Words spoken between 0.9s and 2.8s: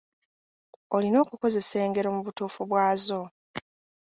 Olina okukozesa engero mu butuufu